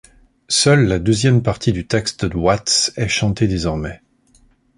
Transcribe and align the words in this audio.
Seule 0.49 0.85
la 0.87 0.97
deuxième 0.97 1.43
partie 1.43 1.73
du 1.73 1.85
texte 1.85 2.25
de 2.25 2.35
Watts 2.35 2.91
est 2.95 3.07
chantée 3.07 3.47
désormais. 3.47 4.01